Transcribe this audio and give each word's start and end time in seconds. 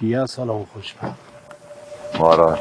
کیه؟ 0.00 0.26
سلام 0.26 0.64
خوشبخت 0.64 1.14
مارال 2.18 2.58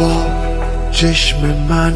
با 0.00 0.26
چشم 0.90 1.38
من 1.68 1.94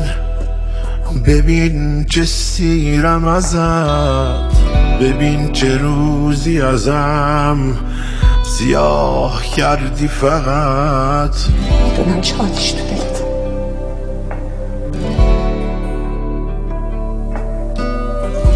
ببین 1.26 2.04
چه 2.04 2.24
سیرم 2.24 3.24
ازت 3.24 4.54
ببین 5.00 5.52
چه 5.52 5.78
روزی 5.78 6.60
ازم. 6.60 7.76
سیاه 8.44 9.42
کردی 9.56 10.08
فقط. 10.08 11.34
می‌دونم 11.84 12.20
چه 12.20 12.36
آتیش 12.36 12.72
تو 12.72 12.84
دلت. 12.84 13.22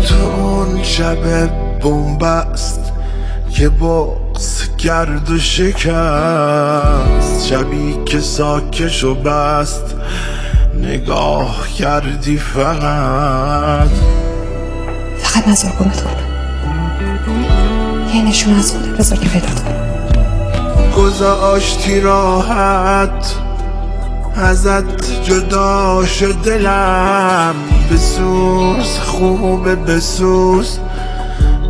تو 0.08 0.14
اون 0.40 0.82
شب 0.82 1.50
بومبست 1.80 2.92
که 3.50 3.68
بغز 3.68 4.76
کرد 4.76 5.30
و 5.30 5.38
شکست. 5.38 5.86
شبی 7.46 7.98
که 8.06 8.20
ساکش 8.20 9.04
و 9.04 9.14
بست 9.14 9.94
نگاه 10.74 11.68
کردی 11.68 12.36
فقط. 12.38 13.88
فقط 15.18 15.48
نظر 15.48 15.68
گمت 15.68 16.02
کن 16.04 17.77
یه 18.18 18.24
نشون 18.24 18.54
از 18.54 18.72
خودت 18.72 18.88
بذار 18.88 19.18
که 19.18 19.28
پیدا 19.28 19.46
کنم. 19.46 19.78
گذاشتی 20.96 22.00
راحت 22.00 23.34
ازت 24.36 25.22
جدا 25.24 26.06
شد 26.06 26.34
دلم 26.44 27.54
بسوز 27.92 28.98
خوبه 28.98 29.74
بسوز 29.76 30.78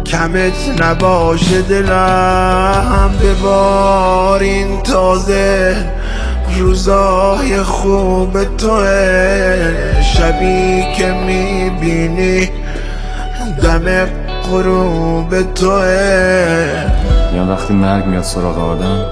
کمت 0.06 0.83
نباشه 0.83 1.62
دلم. 1.62 3.11
ببار 3.23 4.41
این 4.41 4.83
تازه 4.83 5.77
روزای 6.58 7.62
خوب 7.62 8.56
توه. 8.56 10.03
شبی 10.14 10.84
که 10.97 11.12
می‌بینی 11.12 12.51
دم 13.62 14.28
غروب 14.51 15.53
توه. 15.55 16.91
میان 17.33 17.49
وقتی 17.49 17.75
مرگ 17.75 18.07
میاد 18.07 18.23
سراغ 18.23 18.59
آدم 18.59 19.05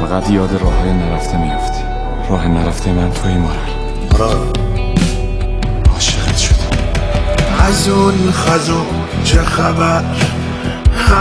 فقط 0.00 0.30
یاد 0.30 0.50
راه 0.62 0.74
های 0.74 0.92
نرفته 0.92 1.36
میافتی. 1.36 1.82
راه 2.30 2.48
نرفته 2.48 2.92
من 2.92 3.10
توی 3.10 3.34
مارل 3.34 3.74
عاشقت 5.92 6.36
شدم. 6.36 6.78
از 7.68 7.88
اون 7.88 8.30
خزون 8.32 8.86
چه 9.24 9.42
خبر؟ 9.42 10.04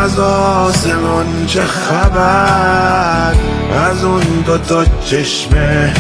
از 0.04 0.20
آسمون 0.20 1.46
چه 1.48 1.62
خبر؟ 1.62 3.34
از 3.90 4.04
اون 4.04 4.24
دوتا 4.46 4.86
چشمه 5.06 5.94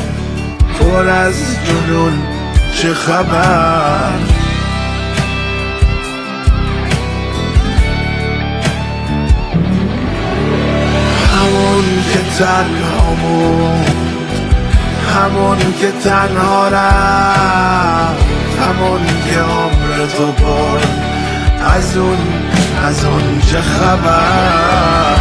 پر 0.79 1.09
از 1.09 1.33
جنون 1.65 2.13
چه 2.75 2.93
خبر؟ 2.93 4.42
که 12.43 12.49
تنها 12.49 13.15
بود 13.21 13.87
همون 15.15 15.57
که 15.57 15.91
تنها 16.03 16.67
رفت 16.67 18.25
همون 18.59 19.05
که 19.05 19.39
عمر 19.39 20.05
تو 20.17 20.25
برد. 20.25 20.87
از 21.75 21.97
اون 21.97 22.17
از 22.87 23.05
اون 23.05 23.41
چه 23.51 23.61
خبر. 23.61 25.12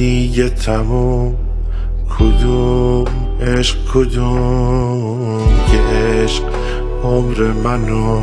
دیگه 0.00 0.48
تموم. 0.48 1.34
کدوم 2.18 3.04
عشق 3.40 3.76
کدوم؟ 3.94 5.38
که 5.70 5.96
عشق 5.96 6.42
عمر 7.04 7.42
منو 7.42 8.20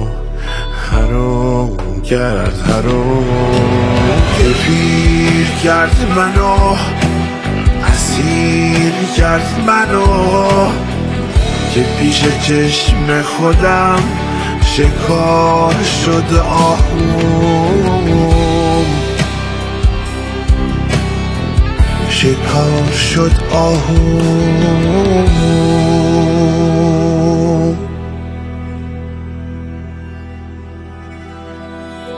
حرام 0.91 2.01
کرد 2.01 2.59
حرام. 2.59 3.25
که 4.37 4.43
پیر 4.43 5.47
کرد 5.63 6.13
منو 6.15 6.75
اسیر 7.87 8.93
کرد 9.17 9.63
منو. 9.67 10.67
که 11.73 11.85
پیش 11.99 12.23
چشم 12.41 13.21
خودم 13.21 13.99
شکار 14.61 15.75
شد 15.83 16.37
آهوم 16.37 18.46
شکار 22.17 22.91
شد 22.91 23.31
آهوم 23.51 24.97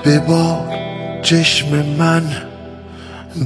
ببار 0.05 0.73
چشم 1.21 1.85
من 1.99 2.23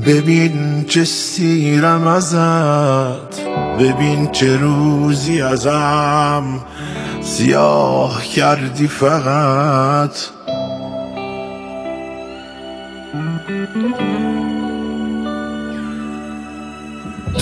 ببین 0.05 0.85
چه 0.85 1.03
سیرم 1.03 2.07
ازت 2.07 3.39
ببین 3.79 4.31
چه 4.31 4.57
روزی 4.57 5.41
ازم 5.41 6.59
سیاه 7.21 8.23
کردی 8.25 8.87
فقط. 8.87 10.11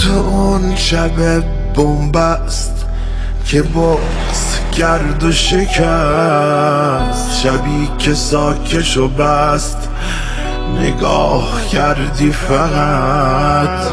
تو 0.01 0.11
اون 0.11 0.75
شب 0.75 1.43
بومبست 1.73 2.85
که 3.45 3.61
بغز 3.61 4.59
کرد 4.77 5.23
و 5.23 5.31
شکست. 5.31 5.71
شبی 7.43 7.89
که 7.99 8.13
ساکش 8.13 8.97
و 8.97 9.07
بست 9.07 9.89
نگاه 10.79 11.67
کردی 11.71 12.31
فقط. 12.31 13.91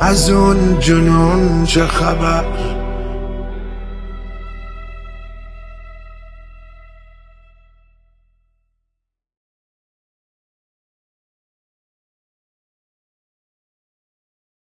از 0.00 0.30
اون 0.30 0.80
جنون 0.80 1.64
چه 1.64 1.86
خبر؟ 1.86 2.44